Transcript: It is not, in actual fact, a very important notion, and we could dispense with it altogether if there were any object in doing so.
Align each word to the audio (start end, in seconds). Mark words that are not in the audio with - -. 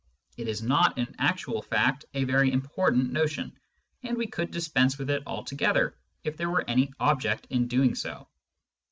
It 0.35 0.47
is 0.47 0.63
not, 0.63 0.97
in 0.97 1.13
actual 1.19 1.61
fact, 1.61 2.05
a 2.15 2.23
very 2.23 2.51
important 2.51 3.11
notion, 3.13 3.55
and 4.01 4.17
we 4.17 4.25
could 4.25 4.49
dispense 4.49 4.97
with 4.97 5.11
it 5.11 5.21
altogether 5.27 5.95
if 6.23 6.37
there 6.37 6.49
were 6.49 6.67
any 6.67 6.91
object 6.99 7.45
in 7.51 7.67
doing 7.67 7.93
so. 7.93 8.27